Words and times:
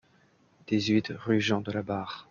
dix-huit 0.65 1.09
rue 1.15 1.39
Jean 1.39 1.61
de 1.61 1.71
la 1.71 1.83
Barre 1.83 2.19